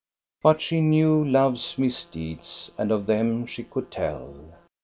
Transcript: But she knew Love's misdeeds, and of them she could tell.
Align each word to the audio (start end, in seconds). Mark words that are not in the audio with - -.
But 0.41 0.63
she 0.63 0.81
knew 0.81 1.23
Love's 1.23 1.77
misdeeds, 1.77 2.71
and 2.75 2.89
of 2.91 3.05
them 3.05 3.45
she 3.45 3.61
could 3.63 3.91
tell. 3.91 4.33